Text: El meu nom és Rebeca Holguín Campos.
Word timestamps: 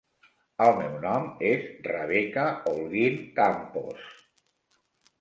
El 0.67 0.71
meu 0.79 0.95
nom 1.03 1.27
és 1.51 1.69
Rebeca 1.89 2.49
Holguín 2.73 3.23
Campos. 3.39 4.13